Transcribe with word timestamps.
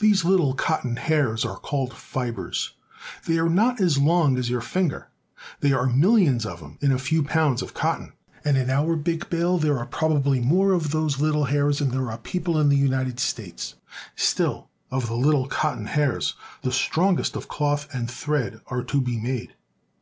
These 0.00 0.22
little 0.22 0.52
cotton 0.52 0.96
hairs 0.96 1.46
are 1.46 1.56
called 1.56 1.94
fibers. 1.94 2.74
They 3.26 3.38
are 3.38 3.48
not 3.48 3.80
as 3.80 3.96
long 3.96 4.36
as 4.36 4.50
your 4.50 4.60
finger. 4.60 5.08
There 5.60 5.78
are 5.78 5.86
millions 5.86 6.44
Making 6.44 6.44
Cotton 6.44 6.44
Threads. 6.44 6.44
of 6.44 6.60
them 6.60 6.78
in 6.82 6.92
a 6.94 6.98
few 6.98 7.22
pounds 7.22 7.62
of 7.62 7.72
cotton, 7.72 8.12
and 8.44 8.58
in 8.58 8.68
our 8.68 8.96
big 8.96 9.30
bale 9.30 9.56
there 9.56 9.78
are 9.78 9.86
probably 9.86 10.40
more 10.40 10.72
of 10.72 10.90
those 10.90 11.22
little 11.22 11.44
hairs 11.46 11.78
than 11.78 11.88
there 11.90 12.10
are 12.10 12.18
people 12.18 12.60
in 12.60 12.68
the 12.68 12.76
United 12.76 13.18
States. 13.18 13.76
Still, 14.14 14.68
of 14.90 15.06
the 15.06 15.16
little 15.16 15.46
cotton 15.46 15.86
hairs 15.86 16.34
the 16.60 16.70
strongest 16.70 17.34
of 17.34 17.48
cloth 17.48 17.88
and 17.94 18.10
thread 18.10 18.60
are 18.66 18.82
to 18.82 19.00
be 19.00 19.18
made. 19.18 19.54